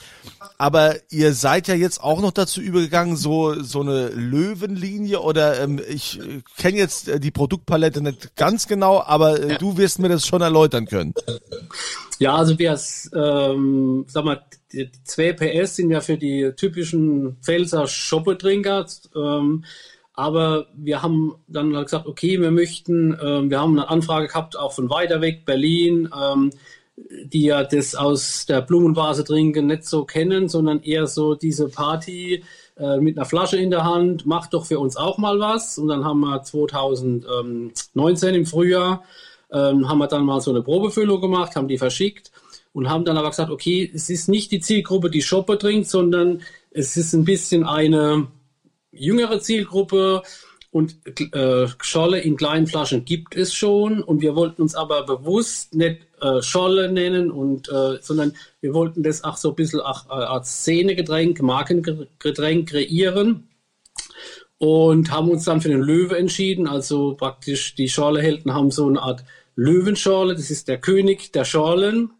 Aber 0.57 0.95
ihr 1.09 1.33
seid 1.33 1.67
ja 1.67 1.75
jetzt 1.75 2.03
auch 2.03 2.21
noch 2.21 2.31
dazu 2.31 2.61
übergegangen, 2.61 3.15
so 3.15 3.61
so 3.61 3.81
eine 3.81 4.09
Löwenlinie 4.09 5.21
oder 5.21 5.61
ähm, 5.61 5.79
ich 5.87 6.19
äh, 6.19 6.41
kenne 6.57 6.77
jetzt 6.77 7.07
äh, 7.07 7.19
die 7.19 7.31
Produktpalette 7.31 8.01
nicht 8.01 8.35
ganz 8.35 8.67
genau, 8.67 9.01
aber 9.01 9.39
äh, 9.39 9.49
ja. 9.51 9.57
du 9.57 9.77
wirst 9.77 9.99
mir 9.99 10.09
das 10.09 10.27
schon 10.27 10.41
erläutern 10.41 10.85
können. 10.85 11.13
Ja, 12.19 12.35
also 12.35 12.59
wir, 12.59 12.79
ähm, 13.15 14.05
sag 14.07 14.25
mal, 14.25 14.43
die, 14.71 14.91
die 14.91 15.03
2 15.03 15.33
PS 15.33 15.75
sind 15.77 15.91
ja 15.91 16.01
für 16.01 16.17
die 16.17 16.51
typischen 16.55 17.37
Pfälzer 17.41 17.87
Schoppetrinker. 17.87 18.85
Ähm, 19.15 19.65
Aber 20.13 20.67
wir 20.75 21.01
haben 21.01 21.35
dann 21.47 21.71
gesagt, 21.71 22.05
okay, 22.05 22.39
wir 22.41 22.51
möchten, 22.51 23.13
äh, 23.13 23.49
wir 23.49 23.59
haben 23.59 23.77
eine 23.77 23.89
Anfrage 23.89 24.27
gehabt, 24.27 24.57
auch 24.57 24.73
von 24.73 24.89
weiter 24.89 25.21
weg, 25.21 25.45
Berlin, 25.45 26.09
ähm, 26.19 26.51
die 27.23 27.43
ja 27.43 27.63
das 27.63 27.95
aus 27.95 28.45
der 28.45 28.61
Blumenvase 28.61 29.23
trinken 29.23 29.67
nicht 29.67 29.85
so 29.85 30.03
kennen, 30.03 30.49
sondern 30.49 30.81
eher 30.81 31.07
so 31.07 31.35
diese 31.35 31.69
Party 31.69 32.43
äh, 32.77 32.97
mit 32.97 33.17
einer 33.17 33.25
Flasche 33.25 33.57
in 33.57 33.71
der 33.71 33.85
Hand, 33.85 34.25
macht 34.25 34.53
doch 34.53 34.65
für 34.65 34.79
uns 34.79 34.97
auch 34.97 35.17
mal 35.17 35.39
was. 35.39 35.77
Und 35.77 35.87
dann 35.87 36.03
haben 36.03 36.19
wir 36.19 36.43
2019 36.43 38.35
im 38.35 38.45
Frühjahr, 38.45 39.03
ähm, 39.51 39.87
haben 39.87 39.99
wir 39.99 40.07
dann 40.07 40.25
mal 40.25 40.41
so 40.41 40.51
eine 40.51 40.61
Probefüllung 40.61 41.21
gemacht, 41.21 41.55
haben 41.55 41.67
die 41.67 41.77
verschickt 41.77 42.31
und 42.73 42.89
haben 42.89 43.05
dann 43.05 43.17
aber 43.17 43.29
gesagt, 43.29 43.51
okay, 43.51 43.89
es 43.93 44.09
ist 44.09 44.29
nicht 44.29 44.51
die 44.51 44.59
Zielgruppe, 44.59 45.09
die 45.09 45.21
Shopper 45.21 45.57
trinkt, 45.57 45.89
sondern 45.89 46.41
es 46.71 46.97
ist 46.97 47.13
ein 47.13 47.25
bisschen 47.25 47.63
eine 47.63 48.27
jüngere 48.91 49.39
Zielgruppe 49.39 50.23
und 50.71 50.95
äh, 51.33 51.67
Scholle 51.81 52.19
in 52.19 52.37
kleinen 52.37 52.65
Flaschen 52.65 53.03
gibt 53.03 53.35
es 53.35 53.53
schon 53.53 54.01
und 54.01 54.21
wir 54.21 54.35
wollten 54.35 54.61
uns 54.61 54.73
aber 54.73 55.05
bewusst 55.05 55.75
nicht 55.75 56.07
äh, 56.21 56.41
Scholle 56.41 56.91
nennen 56.91 57.29
und 57.29 57.67
äh, 57.69 57.97
sondern 58.01 58.33
wir 58.61 58.73
wollten 58.73 59.03
das 59.03 59.23
auch 59.23 59.35
so 59.35 59.49
ein 59.49 59.55
bisschen 59.55 59.81
auch, 59.81 60.09
äh, 60.09 60.13
als 60.13 60.61
Szenegetränk, 60.61 61.41
Markengetränk 61.41 62.69
kreieren 62.69 63.49
und 64.59 65.11
haben 65.11 65.29
uns 65.29 65.43
dann 65.43 65.59
für 65.59 65.69
den 65.69 65.81
Löwe 65.81 66.17
entschieden. 66.17 66.67
Also 66.67 67.15
praktisch 67.15 67.75
die 67.75 67.89
Schorlehelden 67.89 68.53
haben 68.53 68.71
so 68.71 68.87
eine 68.87 69.01
Art 69.01 69.25
Löwenschorle, 69.55 70.35
das 70.35 70.51
ist 70.51 70.69
der 70.69 70.79
König 70.79 71.33
der 71.33 71.43
Schorlen. 71.43 72.11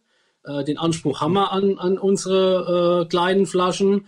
Äh, 0.43 0.65
den 0.65 0.77
Anspruch 0.77 1.21
haben 1.21 1.33
wir 1.33 1.53
an, 1.53 1.77
an 1.77 1.97
unsere 1.97 3.03
äh, 3.03 3.07
kleinen 3.07 3.45
Flaschen 3.45 4.07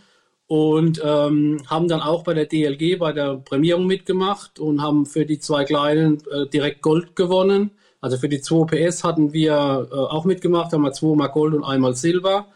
und 0.54 1.02
ähm, 1.04 1.64
haben 1.66 1.88
dann 1.88 2.00
auch 2.00 2.24
bei 2.24 2.36
der 2.36 2.46
DLG, 2.46 3.00
bei 3.00 3.12
der 3.12 3.38
Prämierung 3.38 3.88
mitgemacht 3.88 4.60
und 4.60 4.84
haben 4.84 5.08
für 5.08 5.26
die 5.26 5.40
zwei 5.40 5.64
Kleinen 5.64 6.22
äh, 6.30 6.46
direkt 6.46 6.84
Gold 6.84 7.16
gewonnen. 7.16 7.72
Also 8.02 8.18
für 8.18 8.30
die 8.30 8.40
2 8.40 8.66
PS 8.66 9.04
hatten 9.04 9.34
wir 9.34 9.88
äh, 9.92 9.96
auch 9.96 10.26
mitgemacht, 10.26 10.72
haben 10.72 10.84
wir 10.84 10.92
zweimal 10.92 11.30
Gold 11.30 11.56
und 11.56 11.64
einmal 11.64 11.96
Silber. 11.96 12.50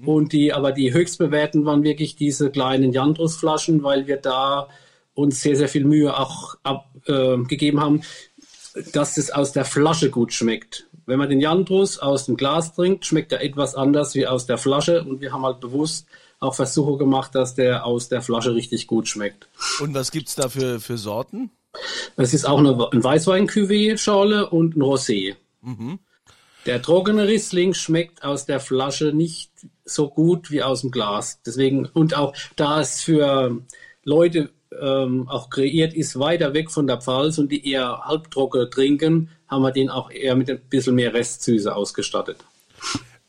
Mhm. 0.00 0.08
Und 0.08 0.32
die, 0.32 0.54
aber 0.54 0.72
die 0.72 0.94
höchstbewerten 0.94 1.66
waren 1.66 1.82
wirklich 1.82 2.16
diese 2.16 2.50
kleinen 2.50 2.90
Jandrus-Flaschen, 2.90 3.82
weil 3.82 4.06
wir 4.06 4.16
da 4.16 4.68
uns 5.12 5.42
sehr, 5.42 5.56
sehr 5.56 5.68
viel 5.68 5.84
Mühe 5.84 6.18
auch 6.18 6.54
abgegeben 6.62 7.76
äh, 7.76 7.80
haben, 7.82 8.02
dass 8.94 9.18
es 9.18 9.30
aus 9.30 9.52
der 9.52 9.66
Flasche 9.66 10.08
gut 10.08 10.32
schmeckt. 10.32 10.86
Wenn 11.04 11.18
man 11.18 11.28
den 11.28 11.40
Jandrus 11.40 11.98
aus 11.98 12.24
dem 12.24 12.38
Glas 12.38 12.74
trinkt, 12.74 13.04
schmeckt 13.04 13.30
er 13.32 13.42
etwas 13.42 13.74
anders 13.74 14.14
wie 14.14 14.26
aus 14.26 14.46
der 14.46 14.56
Flasche. 14.56 15.04
Und 15.04 15.20
wir 15.20 15.34
haben 15.34 15.44
halt 15.44 15.60
bewusst 15.60 16.06
auch 16.42 16.54
Versuche 16.54 16.96
gemacht, 16.98 17.34
dass 17.34 17.54
der 17.54 17.86
aus 17.86 18.08
der 18.08 18.20
Flasche 18.20 18.54
richtig 18.54 18.86
gut 18.86 19.08
schmeckt. 19.08 19.48
Und 19.80 19.94
was 19.94 20.10
gibt 20.10 20.28
es 20.28 20.34
da 20.34 20.48
für, 20.48 20.80
für 20.80 20.98
Sorten? 20.98 21.50
Es 22.16 22.34
ist 22.34 22.44
auch 22.44 22.58
eine, 22.58 22.70
ein 22.92 23.02
Weißwein-Cuvée-Schorle 23.02 24.50
und 24.50 24.76
ein 24.76 24.82
Rosé. 24.82 25.36
Mhm. 25.62 25.98
Der 26.66 26.82
trockene 26.82 27.26
Riesling 27.26 27.74
schmeckt 27.74 28.24
aus 28.24 28.46
der 28.46 28.60
Flasche 28.60 29.12
nicht 29.12 29.50
so 29.84 30.08
gut 30.08 30.50
wie 30.50 30.62
aus 30.62 30.82
dem 30.82 30.90
Glas. 30.90 31.40
Deswegen, 31.44 31.86
und 31.86 32.16
auch 32.16 32.34
da 32.56 32.80
es 32.80 33.00
für 33.00 33.58
Leute 34.04 34.50
ähm, 34.80 35.28
auch 35.28 35.50
kreiert 35.50 35.94
ist, 35.94 36.18
weiter 36.18 36.54
weg 36.54 36.70
von 36.70 36.86
der 36.86 37.00
Pfalz 37.00 37.38
und 37.38 37.50
die 37.50 37.68
eher 37.68 38.00
halbtrocken 38.04 38.70
trinken, 38.70 39.30
haben 39.48 39.62
wir 39.62 39.72
den 39.72 39.90
auch 39.90 40.10
eher 40.10 40.36
mit 40.36 40.50
ein 40.50 40.60
bisschen 40.68 40.94
mehr 40.94 41.14
Restsüße 41.14 41.74
ausgestattet. 41.74 42.38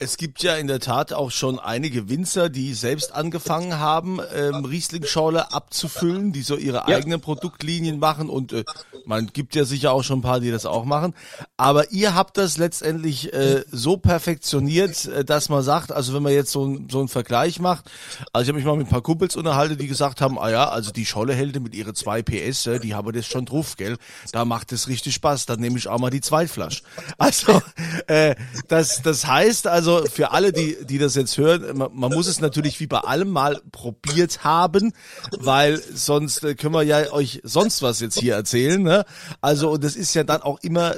Es 0.04 0.18
gibt 0.18 0.44
ja 0.44 0.58
in 0.58 0.68
der 0.68 0.82
Tat 0.82 1.14
auch 1.14 1.32
schon 1.32 1.60
einige 1.60 2.10
Winzer, 2.10 2.50
die 2.50 2.74
selbst 2.74 3.14
angefangen 3.14 3.80
haben, 3.80 4.20
ähm, 4.36 4.66
Riesling-Schorle 4.66 5.54
abzufüllen, 5.54 6.34
die 6.34 6.42
so 6.42 6.58
ihre 6.58 6.80
ja. 6.80 6.88
eigenen 6.88 7.22
Produktlinien 7.22 8.00
machen 8.00 8.30
und 8.30 8.52
äh, 8.52 8.66
man 9.06 9.28
gibt 9.28 9.56
ja 9.56 9.64
sicher 9.64 9.94
auch 9.94 10.04
schon 10.04 10.20
ein 10.20 10.22
paar, 10.22 10.42
die 10.42 10.52
das 10.52 10.66
auch 10.66 10.84
machen. 10.84 11.14
Aber 11.56 11.92
ihr 11.92 12.16
habt 12.16 12.38
das 12.38 12.58
letztendlich 12.58 13.34
äh, 13.34 13.64
so 13.72 13.96
perfektioniert, 13.96 15.06
äh, 15.06 15.24
dass 15.24 15.48
man 15.48 15.64
sagt, 15.64 15.94
also 15.94 16.14
wenn 16.14 16.24
man 16.24 16.34
jetzt 16.34 16.52
so, 16.52 16.66
ein, 16.66 16.90
so 16.92 17.00
einen 17.00 17.08
Vergleich 17.08 17.60
macht, 17.60 17.90
also 18.34 18.44
ich 18.44 18.50
habe 18.50 18.58
mich 18.58 18.66
mal 18.66 18.76
mit 18.76 18.88
ein 18.88 18.90
paar 18.90 19.02
Kumpels 19.02 19.38
unterhalten, 19.38 19.78
die 19.78 19.88
gesagt 19.88 20.20
haben, 20.20 20.38
ah 20.38 20.50
ja, 20.50 20.68
also 20.68 20.92
die 20.92 21.06
Schollehälde 21.06 21.62
mit 21.62 21.76
ihre 21.76 21.94
zwei 21.94 22.22
PS, 22.22 22.68
äh, 22.68 22.80
die 22.80 22.94
haben 22.94 23.10
das 23.14 23.26
schon 23.26 23.46
drauf, 23.46 23.78
gell? 23.78 23.96
Da 24.34 24.44
macht 24.44 24.74
es 24.74 24.90
richtig 24.90 25.14
Spaß, 25.16 25.46
dann 25.46 25.62
nehme 25.62 25.78
ich 25.78 25.88
auch 25.88 26.00
mal 26.00 26.10
die 26.10 26.22
Zweitflasche. 26.22 26.84
Also 27.18 27.62
äh, 28.08 28.36
das, 28.68 29.02
das 29.02 29.28
heißt 29.28 29.68
also, 29.68 29.93
also 29.98 30.10
für 30.10 30.32
alle, 30.32 30.52
die, 30.52 30.78
die 30.86 30.98
das 30.98 31.16
jetzt 31.16 31.38
hören, 31.38 31.78
man, 31.78 31.90
man, 31.94 32.14
muss 32.14 32.28
es 32.28 32.40
natürlich 32.40 32.80
wie 32.80 32.88
bei 32.88 33.00
allem 33.00 33.30
mal 33.30 33.62
probiert 33.72 34.44
haben, 34.44 34.94
weil 35.40 35.82
sonst 35.94 36.44
äh, 36.44 36.56
können 36.56 36.74
wir 36.74 36.84
ja 36.84 37.12
euch 37.12 37.42
sonst 37.44 37.82
was 37.82 38.00
jetzt 38.00 38.20
hier 38.20 38.36
erzählen. 38.36 38.82
Ne? 38.82 39.06
Also 39.42 39.72
und 39.72 39.84
das 39.84 39.96
ist 39.96 40.14
ja 40.14 40.24
dann 40.24 40.42
auch 40.42 40.60
immer 40.62 40.96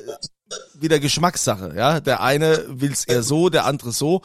wieder 0.79 0.99
Geschmackssache. 0.99 1.73
Ja, 1.75 1.99
der 1.99 2.21
eine 2.21 2.65
will 2.67 2.91
es 2.91 3.05
eher 3.05 3.23
so, 3.23 3.49
der 3.49 3.65
andere 3.65 3.91
so. 3.91 4.21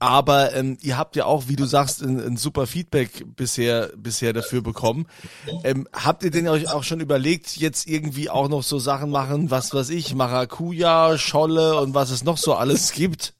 Aber 0.00 0.54
ähm, 0.54 0.78
ihr 0.80 0.96
habt 0.96 1.16
ja 1.16 1.24
auch, 1.24 1.48
wie 1.48 1.56
du 1.56 1.64
sagst, 1.64 2.02
ein, 2.02 2.20
ein 2.20 2.36
super 2.36 2.68
Feedback 2.68 3.24
bisher 3.34 3.90
bisher 3.96 4.32
dafür 4.32 4.62
bekommen. 4.62 5.06
Ähm, 5.64 5.88
habt 5.92 6.22
ihr 6.22 6.30
denn 6.30 6.46
euch 6.46 6.70
auch 6.70 6.84
schon 6.84 7.00
überlegt, 7.00 7.56
jetzt 7.56 7.88
irgendwie 7.88 8.30
auch 8.30 8.48
noch 8.48 8.62
so 8.62 8.78
Sachen 8.78 9.10
machen, 9.10 9.50
was 9.50 9.74
weiß 9.74 9.90
ich, 9.90 10.14
Maracuja, 10.14 11.18
Scholle 11.18 11.80
und 11.80 11.94
was 11.94 12.10
es 12.10 12.22
noch 12.22 12.38
so 12.38 12.54
alles 12.54 12.92
gibt? 12.92 13.34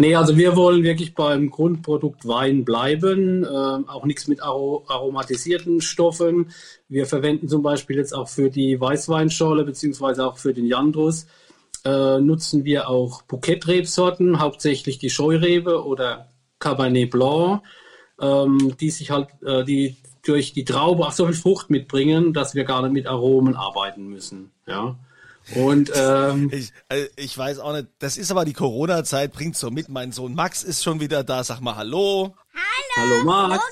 Nee, 0.00 0.14
also 0.14 0.36
wir 0.36 0.54
wollen 0.54 0.84
wirklich 0.84 1.14
beim 1.14 1.50
Grundprodukt 1.50 2.26
Wein 2.26 2.64
bleiben, 2.64 3.42
äh, 3.42 3.48
auch 3.48 4.04
nichts 4.04 4.28
mit 4.28 4.40
aromatisierten 4.40 5.80
Stoffen. 5.80 6.52
Wir 6.88 7.06
verwenden 7.06 7.48
zum 7.48 7.62
Beispiel 7.62 7.96
jetzt 7.96 8.14
auch 8.14 8.28
für 8.28 8.48
die 8.48 8.80
Weißweinschorle 8.80 9.64
beziehungsweise 9.64 10.24
auch 10.24 10.38
für 10.38 10.54
den 10.54 10.66
Jandrus 10.66 11.26
äh, 11.84 12.20
nutzen 12.20 12.64
wir 12.64 12.88
auch 12.88 13.22
Bouquet-Rebsorten, 13.22 14.40
hauptsächlich 14.40 14.98
die 14.98 15.10
Scheurebe 15.10 15.84
oder 15.84 16.28
Cabernet 16.58 17.10
Blanc, 17.10 17.62
ähm, 18.20 18.74
die 18.80 18.90
sich 18.90 19.10
halt, 19.10 19.28
äh, 19.42 19.64
die 19.64 19.96
durch 20.24 20.52
die 20.52 20.64
Traube 20.64 21.06
auch 21.06 21.12
so 21.12 21.26
viel 21.26 21.34
Frucht 21.34 21.70
mitbringen, 21.70 22.32
dass 22.32 22.54
wir 22.54 22.64
gar 22.64 22.82
nicht 22.82 22.92
mit 22.92 23.06
Aromen 23.06 23.56
arbeiten 23.56 24.08
müssen. 24.08 24.50
Ja. 24.66 24.98
Und 25.54 25.90
ähm, 25.94 26.50
ich, 26.52 26.72
äh, 26.88 27.06
ich 27.16 27.36
weiß 27.36 27.58
auch 27.60 27.72
nicht, 27.72 27.88
das 27.98 28.16
ist 28.16 28.30
aber 28.30 28.44
die 28.44 28.52
Corona-Zeit, 28.52 29.32
bringt 29.32 29.56
so 29.56 29.70
mit. 29.70 29.88
Mein 29.88 30.12
Sohn 30.12 30.34
Max 30.34 30.62
ist 30.62 30.82
schon 30.82 31.00
wieder 31.00 31.24
da. 31.24 31.42
Sag 31.44 31.60
mal 31.60 31.76
Hallo. 31.76 32.34
Hallo, 32.96 33.14
Hallo 33.14 33.24
Max. 33.24 33.64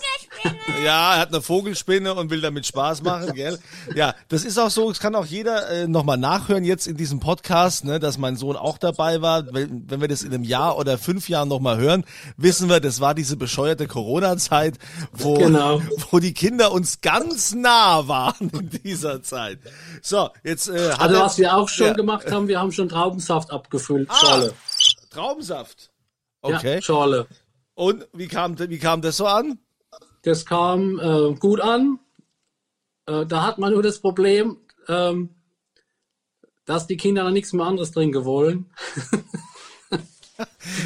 Ja, 0.84 1.14
er 1.14 1.20
hat 1.20 1.28
eine 1.28 1.40
Vogelspinne 1.40 2.14
und 2.14 2.30
will 2.30 2.40
damit 2.40 2.66
Spaß 2.66 3.02
machen, 3.02 3.32
gell? 3.34 3.58
Ja, 3.94 4.14
das 4.28 4.44
ist 4.44 4.58
auch 4.58 4.70
so, 4.70 4.90
es 4.90 5.00
kann 5.00 5.14
auch 5.14 5.24
jeder 5.24 5.68
äh, 5.70 5.88
nochmal 5.88 6.18
nachhören 6.18 6.64
jetzt 6.64 6.86
in 6.86 6.96
diesem 6.96 7.20
Podcast, 7.20 7.84
ne, 7.84 7.98
dass 7.98 8.18
mein 8.18 8.36
Sohn 8.36 8.56
auch 8.56 8.78
dabei 8.78 9.22
war. 9.22 9.52
Wenn, 9.52 9.88
wenn 9.90 10.00
wir 10.00 10.08
das 10.08 10.22
in 10.22 10.32
einem 10.32 10.44
Jahr 10.44 10.76
oder 10.78 10.98
fünf 10.98 11.28
Jahren 11.28 11.48
nochmal 11.48 11.78
hören, 11.78 12.04
wissen 12.36 12.68
wir, 12.68 12.80
das 12.80 13.00
war 13.00 13.14
diese 13.14 13.36
bescheuerte 13.36 13.86
Corona-Zeit, 13.86 14.78
wo, 15.12 15.34
genau. 15.34 15.80
wo 16.10 16.18
die 16.18 16.34
Kinder 16.34 16.72
uns 16.72 17.00
ganz 17.00 17.54
nah 17.54 18.06
waren 18.08 18.50
in 18.50 18.70
dieser 18.84 19.22
Zeit. 19.22 19.58
So, 20.02 20.30
jetzt 20.44 20.68
äh, 20.68 20.90
Also 20.98 21.20
was 21.20 21.38
wir 21.38 21.56
auch 21.56 21.68
schon 21.68 21.88
ja. 21.88 21.92
gemacht 21.94 22.30
haben, 22.30 22.48
wir 22.48 22.60
haben 22.60 22.72
schon 22.72 22.88
Traubensaft 22.88 23.50
abgefüllt, 23.50 24.08
ah, 24.10 24.16
Schorle. 24.16 24.52
Traubensaft. 25.10 25.90
Okay. 26.42 26.76
Ja, 26.76 26.82
Schorle. 26.82 27.26
Und 27.74 28.06
wie 28.12 28.28
kam, 28.28 28.58
wie 28.58 28.78
kam 28.78 29.02
das 29.02 29.16
so 29.16 29.26
an? 29.26 29.58
Das 30.26 30.44
kam 30.44 30.98
äh, 30.98 31.34
gut 31.38 31.60
an. 31.60 32.00
Äh, 33.06 33.26
da 33.26 33.44
hat 33.44 33.58
man 33.58 33.72
nur 33.72 33.82
das 33.84 34.00
Problem, 34.00 34.56
ähm, 34.88 35.30
dass 36.64 36.88
die 36.88 36.96
Kinder 36.96 37.22
dann 37.22 37.32
nichts 37.32 37.52
mehr 37.52 37.64
anderes 37.64 37.92
trinken 37.92 38.24
wollen. 38.24 38.66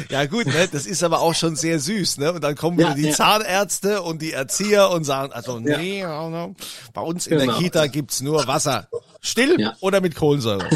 Ja 0.09 0.25
gut, 0.27 0.45
ne? 0.45 0.69
das 0.71 0.85
ist 0.85 1.03
aber 1.03 1.19
auch 1.19 1.35
schon 1.35 1.57
sehr 1.57 1.77
süß, 1.77 2.19
ne? 2.19 2.31
Und 2.31 2.41
dann 2.41 2.55
kommen 2.55 2.79
ja, 2.79 2.85
wieder 2.85 2.95
die 2.95 3.09
ja. 3.09 3.11
Zahnärzte 3.11 4.01
und 4.01 4.21
die 4.21 4.31
Erzieher 4.31 4.89
und 4.91 5.03
sagen, 5.03 5.33
also 5.33 5.59
nee, 5.59 5.99
ja. 5.99 6.49
bei 6.93 7.01
uns 7.01 7.27
in 7.27 7.37
genau. 7.37 7.51
der 7.51 7.61
Kita 7.61 7.87
gibt's 7.87 8.21
nur 8.21 8.47
Wasser. 8.47 8.87
Still 9.19 9.59
ja. 9.59 9.75
oder 9.81 9.99
mit 9.99 10.15
Kohlensäure. 10.15 10.69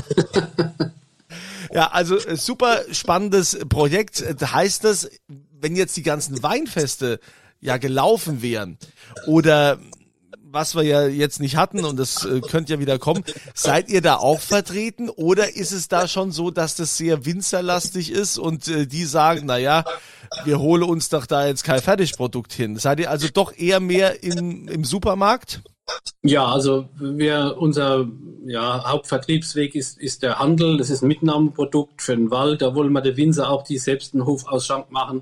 ja, 1.71 1.87
also 1.91 2.17
äh, 2.17 2.35
super 2.35 2.81
spannendes 2.91 3.57
Projekt. 3.69 4.25
Heißt 4.41 4.83
das, 4.83 5.09
wenn 5.27 5.77
jetzt 5.77 5.95
die 5.95 6.03
ganzen 6.03 6.43
Weinfeste 6.43 7.21
ja 7.65 7.77
gelaufen 7.77 8.41
wären 8.41 8.77
oder 9.27 9.79
was 10.55 10.73
wir 10.73 10.83
ja 10.83 11.05
jetzt 11.05 11.41
nicht 11.41 11.57
hatten 11.57 11.83
und 11.83 11.97
das 11.99 12.25
äh, 12.25 12.39
könnte 12.39 12.73
ja 12.73 12.79
wieder 12.79 12.97
kommen, 12.97 13.23
seid 13.53 13.89
ihr 13.89 14.01
da 14.01 14.15
auch 14.15 14.39
vertreten 14.39 15.09
oder 15.09 15.55
ist 15.55 15.73
es 15.73 15.89
da 15.89 16.07
schon 16.07 16.31
so, 16.31 16.49
dass 16.49 16.75
das 16.75 16.97
sehr 16.97 17.25
winzerlastig 17.25 18.09
ist 18.09 18.39
und 18.39 18.67
äh, 18.69 18.87
die 18.87 19.03
sagen, 19.03 19.43
na 19.45 19.57
ja, 19.57 19.83
wir 20.45 20.59
holen 20.59 20.83
uns 20.83 21.09
doch 21.09 21.25
da 21.25 21.45
jetzt 21.45 21.65
kein 21.65 21.81
Fertigprodukt 21.81 22.53
hin. 22.53 22.77
Seid 22.77 23.01
ihr 23.01 23.11
also 23.11 23.27
doch 23.31 23.55
eher 23.55 23.81
mehr 23.81 24.23
im, 24.23 24.69
im 24.69 24.85
Supermarkt? 24.85 25.61
Ja, 26.23 26.45
also 26.45 26.87
wir, 26.97 27.57
unser 27.59 28.07
ja, 28.45 28.89
Hauptvertriebsweg 28.89 29.75
ist, 29.75 29.99
ist 29.99 30.23
der 30.23 30.39
Handel. 30.39 30.77
Das 30.77 30.89
ist 30.89 31.03
ein 31.03 31.07
Mitnahmeprodukt 31.09 32.01
für 32.01 32.15
den 32.15 32.31
Wald. 32.31 32.61
Da 32.61 32.73
wollen 32.73 32.91
wir 32.91 33.01
der 33.01 33.17
Winzer 33.17 33.49
auch 33.49 33.63
die 33.63 33.77
selbst 33.77 34.13
einen 34.13 34.25
Hofausschank 34.25 34.89
machen 34.89 35.21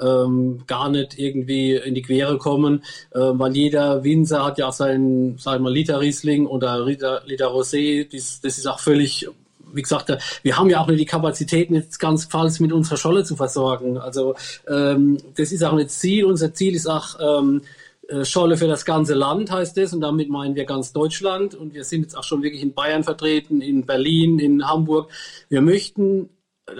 ähm, 0.00 0.62
gar 0.66 0.88
nicht 0.88 1.18
irgendwie 1.18 1.74
in 1.74 1.94
die 1.94 2.02
Quere 2.02 2.38
kommen, 2.38 2.82
äh, 3.12 3.18
weil 3.20 3.56
jeder 3.56 4.04
Winzer 4.04 4.44
hat 4.44 4.58
ja 4.58 4.68
auch 4.68 4.72
seinen, 4.72 5.38
sagen 5.38 5.64
wir, 5.64 5.70
Liter 5.70 6.00
Riesling 6.00 6.46
oder 6.46 6.84
Liter, 6.84 7.22
Liter 7.26 7.48
Rosé, 7.48 8.08
das, 8.10 8.40
das 8.40 8.58
ist 8.58 8.66
auch 8.66 8.80
völlig 8.80 9.28
wie 9.72 9.82
gesagt, 9.82 10.12
wir 10.42 10.56
haben 10.56 10.68
ja 10.68 10.80
auch 10.80 10.88
nicht 10.88 11.00
die 11.00 11.06
Kapazitäten, 11.06 11.74
jetzt 11.74 11.98
ganz 11.98 12.24
falls 12.24 12.60
mit 12.60 12.72
unserer 12.72 12.96
Scholle 12.96 13.24
zu 13.24 13.36
versorgen. 13.36 13.98
Also 13.98 14.34
ähm, 14.68 15.18
das 15.36 15.52
ist 15.52 15.62
auch 15.62 15.74
nicht 15.74 15.90
Ziel. 15.90 16.24
Unser 16.24 16.52
Ziel 16.54 16.74
ist 16.74 16.88
auch 16.88 17.18
ähm, 17.20 17.62
äh, 18.08 18.24
Scholle 18.24 18.56
für 18.56 18.66
das 18.66 18.84
ganze 18.84 19.14
Land, 19.14 19.50
heißt 19.50 19.78
es. 19.78 19.92
Und 19.92 20.00
damit 20.00 20.28
meinen 20.28 20.54
wir 20.54 20.64
ganz 20.64 20.92
Deutschland. 20.92 21.54
Und 21.54 21.74
wir 21.74 21.84
sind 21.84 22.02
jetzt 22.02 22.16
auch 22.16 22.24
schon 22.24 22.42
wirklich 22.42 22.62
in 22.62 22.74
Bayern 22.74 23.04
vertreten, 23.04 23.60
in 23.60 23.86
Berlin, 23.86 24.38
in 24.38 24.66
Hamburg. 24.66 25.10
Wir 25.48 25.60
möchten 25.60 26.28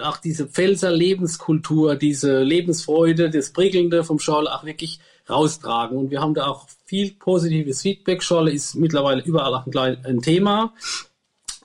auch 0.03 0.17
diese 0.17 0.47
Pfälzer 0.47 0.91
Lebenskultur, 0.91 1.95
diese 1.95 2.41
Lebensfreude, 2.41 3.29
das 3.29 3.51
Prickelnde 3.51 4.03
vom 4.03 4.19
Scholle 4.19 4.53
auch 4.53 4.63
wirklich 4.63 4.99
raustragen. 5.29 5.97
Und 5.97 6.11
wir 6.11 6.21
haben 6.21 6.33
da 6.33 6.47
auch 6.47 6.67
viel 6.85 7.11
positives 7.11 7.81
Feedback. 7.81 8.23
Scholle 8.23 8.51
ist 8.51 8.75
mittlerweile 8.75 9.21
überall 9.21 9.53
auch 9.53 9.65
ein, 9.65 9.71
klein, 9.71 9.97
ein 10.05 10.21
Thema. 10.21 10.73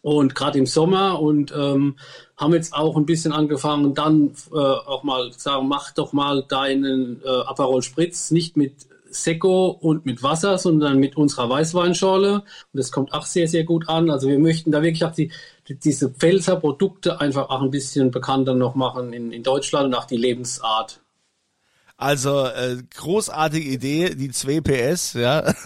Und 0.03 0.35
gerade 0.35 0.59
im 0.59 0.67
Sommer 0.67 1.21
und 1.21 1.53
ähm, 1.57 1.97
haben 2.37 2.55
jetzt 2.55 2.75
auch 2.75 2.97
ein 2.97 3.07
bisschen 3.07 3.33
angefangen, 3.33 3.95
dann 3.95 4.33
äh, 4.53 4.57
auch 4.57 5.03
mal 5.03 5.33
sagen, 5.33 5.67
mach 5.67 5.93
doch 5.93 6.13
mal 6.13 6.45
deinen 6.47 7.21
äh, 7.25 7.29
Aperol 7.29 7.83
Spritz 7.83 8.31
nicht 8.31 8.57
mit 8.57 8.75
Sekko 9.23 9.69
und 9.69 10.07
mit 10.07 10.23
Wasser, 10.23 10.59
sondern 10.59 10.99
mit 10.99 11.17
unserer 11.17 11.49
Weißweinschorle. 11.49 12.35
Und 12.35 12.45
das 12.73 12.93
kommt 12.93 13.13
auch 13.13 13.27
sehr, 13.27 13.49
sehr 13.49 13.65
gut 13.65 13.89
an. 13.89 14.11
Also 14.11 14.29
wir 14.29 14.39
möchten 14.39 14.73
da 14.73 14.83
wirklich 14.83 15.05
auch 15.05 15.13
die, 15.13 15.31
die 15.69 15.79
diese 15.79 16.11
Pfälzer 16.11 16.57
Produkte 16.57 17.21
einfach 17.21 17.49
auch 17.51 17.63
ein 17.63 17.71
bisschen 17.71 18.11
bekannter 18.11 18.55
noch 18.55 18.75
machen 18.75 19.13
in, 19.13 19.33
in 19.33 19.43
Deutschland 19.43 19.87
und 19.87 19.95
auch 19.95 20.07
die 20.07 20.17
Lebensart. 20.17 21.01
Also 21.97 22.47
äh, 22.47 22.77
großartige 22.95 23.69
Idee, 23.69 24.15
die 24.15 24.31
2 24.31 24.61
PS, 24.61 25.15
ja. 25.15 25.55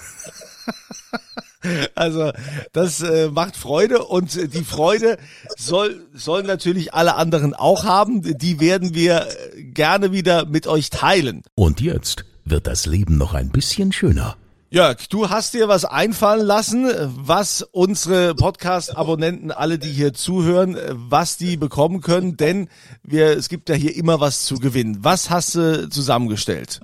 Also 1.95 2.33
das 2.73 3.03
äh, 3.03 3.29
macht 3.29 3.55
Freude 3.55 4.05
und 4.05 4.35
äh, 4.35 4.49
die 4.49 4.65
Freude 4.65 5.19
soll 5.59 6.07
sollen 6.15 6.47
natürlich 6.47 6.95
alle 6.95 7.17
anderen 7.17 7.53
auch 7.53 7.85
haben. 7.85 8.23
Die 8.23 8.61
werden 8.61 8.95
wir 8.95 9.27
äh, 9.29 9.63
gerne 9.65 10.11
wieder 10.11 10.47
mit 10.47 10.67
euch 10.67 10.89
teilen. 10.89 11.43
Und 11.55 11.83
jetzt 11.83 12.25
wird 12.51 12.67
das 12.67 12.87
Leben 12.87 13.17
noch 13.17 13.35
ein 13.35 13.51
bisschen 13.51 13.93
schöner. 13.93 14.37
Jörg, 14.73 15.09
du 15.09 15.31
hast 15.31 15.55
dir 15.55 15.67
was 15.67 15.85
einfallen 15.85 16.47
lassen, 16.47 16.87
was 17.17 17.63
unsere 17.73 18.37
Podcast-Abonnenten, 18.37 19.51
alle, 19.51 19.79
die 19.79 19.89
hier 19.89 20.13
zuhören, 20.13 20.77
was 20.93 21.37
die 21.37 21.57
bekommen 21.57 22.01
können, 22.01 22.37
denn 22.37 22.69
wir, 23.03 23.37
es 23.37 23.49
gibt 23.49 23.69
ja 23.69 23.75
hier 23.75 23.97
immer 23.97 24.21
was 24.21 24.45
zu 24.45 24.59
gewinnen. 24.59 24.99
Was 25.01 25.29
hast 25.29 25.57
du 25.57 25.89
zusammengestellt? 25.89 26.81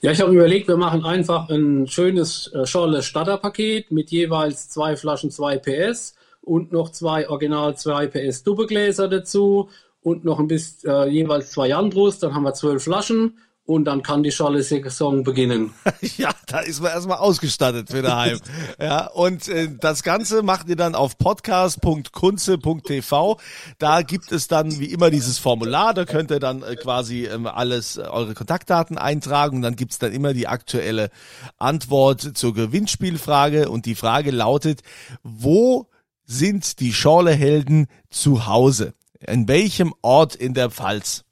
Ja, 0.00 0.12
ich 0.12 0.20
habe 0.20 0.32
überlegt, 0.32 0.68
wir 0.68 0.76
machen 0.76 1.04
einfach 1.04 1.48
ein 1.48 1.88
schönes 1.88 2.52
äh, 2.54 2.66
Schorle 2.66 3.02
Starterpaket 3.02 3.90
mit 3.90 4.12
jeweils 4.12 4.68
zwei 4.68 4.94
Flaschen 4.94 5.32
2 5.32 5.58
PS 5.58 6.14
und 6.40 6.70
noch 6.70 6.90
zwei 6.90 7.28
Original 7.28 7.76
2 7.76 8.06
PS 8.06 8.44
Doppelgläser 8.44 9.08
dazu 9.08 9.70
und 10.02 10.24
noch 10.24 10.38
ein 10.38 10.46
bisschen 10.46 10.88
äh, 10.88 11.08
jeweils 11.08 11.50
zwei 11.50 11.66
Jandrus, 11.66 12.20
dann 12.20 12.32
haben 12.32 12.44
wir 12.44 12.54
zwölf 12.54 12.84
Flaschen 12.84 13.38
und 13.66 13.84
dann 13.84 14.02
kann 14.02 14.22
die 14.22 14.30
Scholle 14.30 14.62
Saison 14.62 15.24
beginnen. 15.24 15.74
ja, 16.16 16.30
da 16.46 16.60
ist 16.60 16.80
man 16.80 16.92
erstmal 16.92 17.18
ausgestattet 17.18 17.90
für 17.90 18.00
daheim. 18.02 18.38
ja, 18.80 19.08
und 19.08 19.48
äh, 19.48 19.68
das 19.78 20.04
Ganze 20.04 20.42
macht 20.42 20.68
ihr 20.68 20.76
dann 20.76 20.94
auf 20.94 21.18
podcast.kunze.tv. 21.18 23.38
Da 23.78 24.02
gibt 24.02 24.32
es 24.32 24.48
dann 24.48 24.78
wie 24.78 24.86
immer 24.86 25.10
dieses 25.10 25.38
Formular, 25.38 25.92
da 25.94 26.04
könnt 26.04 26.30
ihr 26.30 26.38
dann 26.38 26.62
äh, 26.62 26.76
quasi 26.76 27.24
ähm, 27.26 27.46
alles, 27.46 27.96
äh, 27.96 28.02
eure 28.02 28.34
Kontaktdaten 28.34 28.98
eintragen 28.98 29.56
und 29.56 29.62
dann 29.62 29.76
gibt's 29.76 29.98
dann 29.98 30.12
immer 30.12 30.32
die 30.32 30.46
aktuelle 30.46 31.10
Antwort 31.58 32.36
zur 32.36 32.54
Gewinnspielfrage 32.54 33.68
und 33.68 33.86
die 33.86 33.96
Frage 33.96 34.30
lautet, 34.30 34.82
wo 35.22 35.88
sind 36.24 36.80
die 36.80 36.92
Schorlehelden 36.92 37.86
zu 38.10 38.46
Hause? 38.46 38.92
In 39.20 39.48
welchem 39.48 39.94
Ort 40.02 40.36
in 40.36 40.52
der 40.54 40.70
Pfalz? 40.70 41.24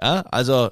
Ja, 0.00 0.22
also 0.22 0.70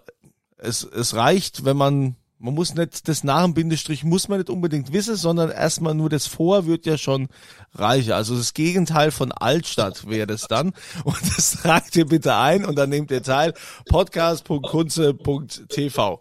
es, 0.64 0.85
es 0.85 1.14
reicht, 1.14 1.64
wenn 1.64 1.77
man, 1.77 2.16
man 2.38 2.55
muss 2.55 2.74
nicht 2.74 3.09
das 3.09 3.24
nach 3.24 3.42
dem 3.44 3.55
Bindestrich 3.55 4.05
muss 4.05 4.29
man 4.29 4.38
nicht 4.38 4.50
unbedingt 4.50 4.92
wissen, 4.92 5.16
sondern 5.16 5.50
erstmal 5.50 5.94
nur 5.94 6.11
das 6.11 6.27
Vor 6.27 6.66
wird 6.66 6.85
ja 6.87 6.98
schon 6.98 7.29
reicher. 7.74 8.16
Also 8.16 8.37
das 8.37 8.55
Gegenteil 8.55 9.11
von 9.11 9.33
Altstadt 9.33 10.09
wäre 10.09 10.27
das 10.27 10.46
dann. 10.48 10.72
Und 11.05 11.20
das 11.37 11.62
tragt 11.62 11.96
ihr 11.96 12.07
bitte 12.07 12.37
ein 12.37 12.64
und 12.64 12.77
dann 12.77 12.90
nehmt 12.90 13.11
ihr 13.11 13.22
teil. 13.22 13.55
podcast.kunze.tv. 13.88 16.20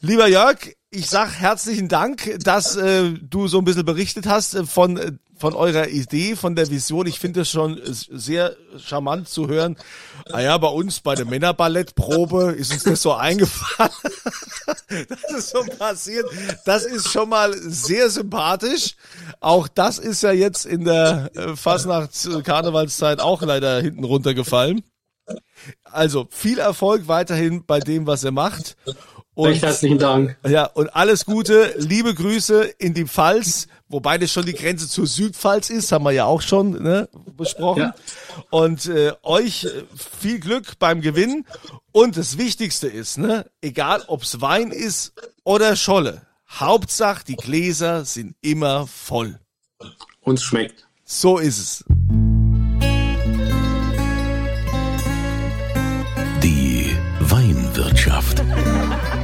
Lieber 0.00 0.28
Jörg, 0.28 0.58
ich 0.94 1.10
sag 1.10 1.32
herzlichen 1.40 1.88
Dank, 1.88 2.38
dass 2.44 2.76
äh, 2.76 3.10
du 3.20 3.48
so 3.48 3.58
ein 3.58 3.64
bisschen 3.64 3.84
berichtet 3.84 4.26
hast 4.26 4.54
äh, 4.54 4.64
von 4.64 4.96
äh, 4.96 5.12
von 5.36 5.54
eurer 5.54 5.88
Idee, 5.88 6.36
von 6.36 6.54
der 6.54 6.70
Vision. 6.70 7.08
Ich 7.08 7.18
finde 7.18 7.40
es 7.40 7.50
schon 7.50 7.80
sehr 7.84 8.56
charmant 8.78 9.28
zu 9.28 9.48
hören. 9.48 9.76
Ah 10.30 10.56
bei 10.58 10.68
uns 10.68 11.00
bei 11.00 11.16
der 11.16 11.26
Männerballettprobe 11.26 12.52
ist 12.52 12.72
uns 12.72 12.84
das 12.84 13.02
so 13.02 13.14
eingefallen. 13.14 13.90
das 15.08 15.36
ist 15.36 15.50
so 15.50 15.64
passiert. 15.76 16.26
Das 16.64 16.84
ist 16.84 17.08
schon 17.08 17.28
mal 17.28 17.52
sehr 17.52 18.10
sympathisch. 18.10 18.94
Auch 19.40 19.66
das 19.66 19.98
ist 19.98 20.22
ja 20.22 20.30
jetzt 20.30 20.66
in 20.66 20.84
der 20.84 21.30
äh, 21.34 21.56
Fasnachts-Karnevalszeit 21.56 23.20
auch 23.20 23.42
leider 23.42 23.82
hinten 23.82 24.04
runtergefallen. 24.04 24.84
Also 25.82 26.28
viel 26.30 26.58
Erfolg 26.58 27.08
weiterhin 27.08 27.64
bei 27.66 27.80
dem, 27.80 28.06
was 28.06 28.24
er 28.24 28.32
macht. 28.32 28.76
Und, 29.34 29.48
Recht 29.48 29.62
herzlichen 29.62 29.98
Dank. 29.98 30.36
Ja, 30.46 30.66
und 30.66 30.94
alles 30.94 31.24
Gute, 31.24 31.74
liebe 31.76 32.14
Grüße 32.14 32.62
in 32.78 32.94
die 32.94 33.04
Pfalz, 33.04 33.66
wobei 33.88 34.16
das 34.16 34.30
schon 34.30 34.46
die 34.46 34.52
Grenze 34.52 34.88
zur 34.88 35.08
Südpfalz 35.08 35.70
ist, 35.70 35.90
haben 35.90 36.04
wir 36.04 36.12
ja 36.12 36.24
auch 36.24 36.40
schon 36.40 36.80
ne, 36.80 37.08
besprochen. 37.36 37.82
Ja. 37.82 37.94
Und 38.50 38.86
äh, 38.86 39.12
euch 39.22 39.66
viel 39.96 40.38
Glück 40.38 40.78
beim 40.78 41.00
Gewinnen. 41.00 41.46
Und 41.90 42.16
das 42.16 42.38
Wichtigste 42.38 42.86
ist, 42.86 43.18
ne, 43.18 43.46
egal 43.60 44.04
ob's 44.06 44.40
Wein 44.40 44.70
ist 44.70 45.14
oder 45.42 45.74
Scholle, 45.74 46.22
Hauptsache 46.48 47.24
die 47.24 47.36
Gläser 47.36 48.04
sind 48.04 48.36
immer 48.40 48.86
voll. 48.86 49.40
Uns 50.20 50.44
schmeckt. 50.44 50.86
So 51.04 51.38
ist 51.38 51.58
es. 51.58 51.84
Die 56.40 56.96
Weinwirtschaft. 57.20 58.44